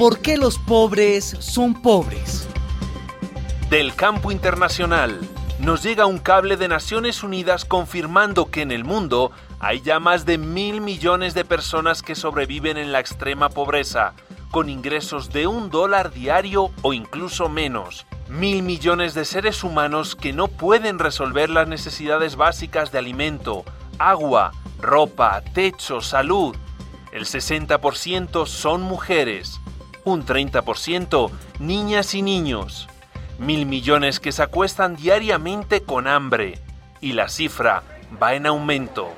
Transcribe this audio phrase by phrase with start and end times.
[0.00, 2.48] ¿Por qué los pobres son pobres?
[3.68, 5.20] Del campo internacional
[5.58, 10.24] nos llega un cable de Naciones Unidas confirmando que en el mundo hay ya más
[10.24, 14.14] de mil millones de personas que sobreviven en la extrema pobreza,
[14.50, 18.06] con ingresos de un dólar diario o incluso menos.
[18.30, 23.66] Mil millones de seres humanos que no pueden resolver las necesidades básicas de alimento,
[23.98, 26.56] agua, ropa, techo, salud.
[27.12, 29.60] El 60% son mujeres,
[30.04, 32.88] un 30% niñas y niños.
[33.38, 36.58] Mil millones que se acuestan diariamente con hambre.
[37.00, 37.82] Y la cifra
[38.22, 39.08] va en aumento.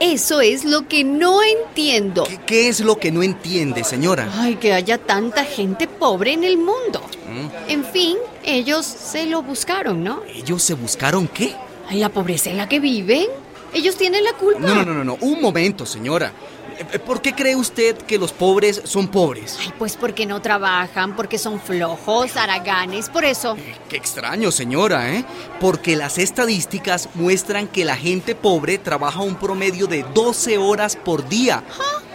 [0.00, 2.24] Eso es lo que no entiendo.
[2.24, 4.28] ¿Qué, qué es lo que no entiende, señora?
[4.34, 7.00] Ay, que haya tanta gente pobre en el mundo.
[7.30, 7.70] ¿Mm?
[7.70, 10.22] En fin, ellos se lo buscaron, ¿no?
[10.34, 11.54] ¿Ellos se buscaron qué?
[11.88, 13.26] Ay, la pobreza en la que viven.
[13.72, 14.60] Ellos tienen la culpa.
[14.60, 15.18] No, no, no, no, no.
[15.20, 16.32] Un momento, señora.
[16.78, 19.58] Eh, ¿Por qué cree usted que los pobres son pobres?
[19.60, 23.56] Ay, pues porque no trabajan, porque son flojos, haraganes, por eso.
[23.88, 25.24] Qué extraño, señora, ¿eh?
[25.60, 31.28] Porque las estadísticas muestran que la gente pobre trabaja un promedio de 12 horas por
[31.28, 31.62] día.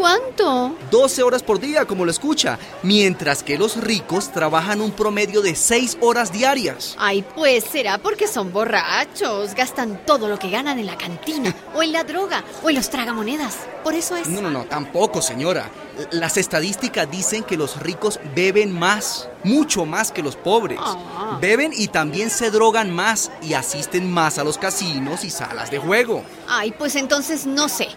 [0.00, 0.74] ¿Cuánto?
[0.90, 2.58] 12 horas por día, como lo escucha.
[2.82, 6.96] Mientras que los ricos trabajan un promedio de 6 horas diarias.
[6.98, 11.82] Ay, pues será porque son borrachos, gastan todo lo que ganan en la cantina, o
[11.82, 13.58] en la droga, o en los tragamonedas.
[13.84, 14.26] Por eso es.
[14.26, 15.68] No, no, no, tampoco, señora.
[16.12, 20.78] Las estadísticas dicen que los ricos beben más, mucho más que los pobres.
[20.82, 21.36] Ah.
[21.42, 25.78] Beben y también se drogan más y asisten más a los casinos y salas de
[25.78, 26.22] juego.
[26.48, 27.88] Ay, pues entonces no sé.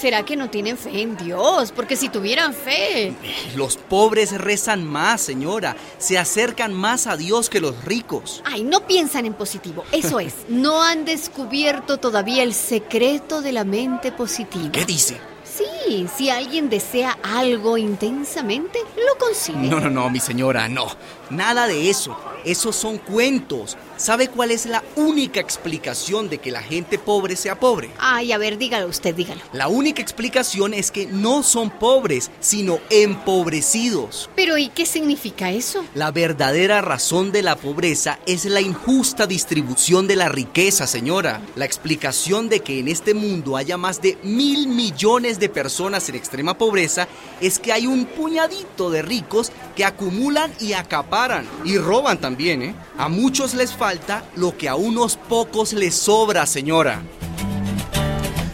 [0.00, 1.72] ¿Será que no tienen fe en Dios?
[1.72, 3.14] Porque si tuvieran fe.
[3.54, 5.74] Los pobres rezan más, señora.
[5.98, 8.42] Se acercan más a Dios que los ricos.
[8.44, 9.84] Ay, no piensan en positivo.
[9.92, 10.34] Eso es.
[10.48, 14.72] No han descubierto todavía el secreto de la mente positiva.
[14.72, 15.18] ¿Qué dice?
[15.44, 19.58] Sí, si alguien desea algo intensamente, lo consigue.
[19.58, 20.86] No, no, no, mi señora, no.
[21.30, 22.16] Nada de eso.
[22.44, 23.76] Esos son cuentos.
[23.96, 27.90] ¿Sabe cuál es la única explicación de que la gente pobre sea pobre?
[27.98, 29.40] Ay, a ver, dígalo usted, dígalo.
[29.52, 34.28] La única explicación es que no son pobres, sino empobrecidos.
[34.36, 35.84] Pero ¿y qué significa eso?
[35.94, 41.40] La verdadera razón de la pobreza es la injusta distribución de la riqueza, señora.
[41.54, 46.16] La explicación de que en este mundo haya más de mil millones de personas en
[46.16, 47.08] extrema pobreza
[47.40, 51.46] es que hay un puñadito de ricos que acumulan y acaparan.
[51.64, 52.74] Y roban también, ¿eh?
[52.98, 57.02] A muchos les falta lo que a unos pocos les sobra, señora.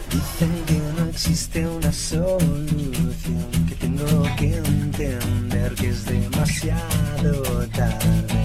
[0.09, 8.43] Dicen que no existe una solución, que tengo que entender que es demasiado tarde.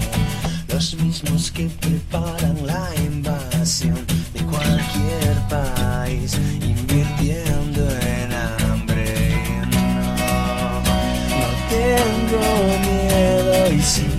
[0.67, 9.63] Los mismos que preparan la invasión de cualquier país, invirtiendo en hambre.
[9.71, 10.81] No,
[11.29, 12.43] no tengo
[12.81, 14.18] miedo y sigo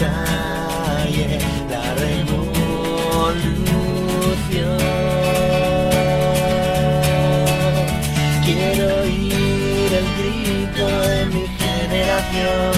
[0.00, 1.38] estalle
[1.68, 2.38] la revolución.
[8.44, 12.72] Quiero oír el grito de mi generación,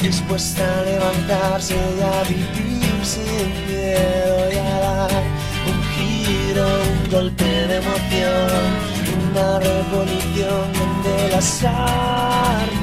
[0.00, 5.22] dispuesta a levantarse y a vivir sin miedo y a dar
[5.70, 8.60] un giro, un golpe de emoción,
[9.32, 12.79] una revolución donde las armas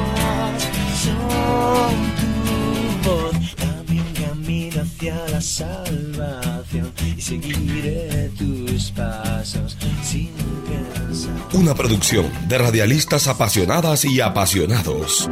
[5.15, 10.31] la salvación y seguiré tus pasos sin
[10.67, 11.31] pensar.
[11.53, 15.29] Una producción de radialistas apasionadas y apasionados.